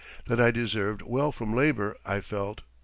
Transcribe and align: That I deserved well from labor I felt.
That 0.25 0.41
I 0.41 0.49
deserved 0.49 1.03
well 1.03 1.31
from 1.31 1.53
labor 1.53 1.95
I 2.03 2.21
felt. 2.21 2.61